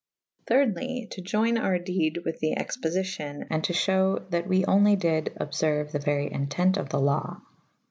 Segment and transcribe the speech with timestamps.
[0.49, 5.31] Thyrdely to ioyne our dede with the expoficion /& to fhew that we onely dyd
[5.39, 7.39] obferue the very entent of the lawe.